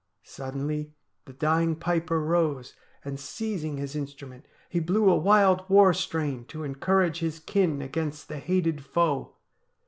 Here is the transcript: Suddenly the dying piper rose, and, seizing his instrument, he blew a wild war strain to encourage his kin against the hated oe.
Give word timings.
Suddenly 0.23 0.95
the 1.25 1.33
dying 1.33 1.75
piper 1.75 2.19
rose, 2.19 2.73
and, 3.05 3.19
seizing 3.19 3.77
his 3.77 3.95
instrument, 3.95 4.47
he 4.67 4.79
blew 4.79 5.07
a 5.11 5.15
wild 5.15 5.63
war 5.69 5.93
strain 5.93 6.43
to 6.45 6.63
encourage 6.63 7.19
his 7.19 7.39
kin 7.39 7.83
against 7.83 8.27
the 8.27 8.39
hated 8.39 8.83
oe. 8.97 9.35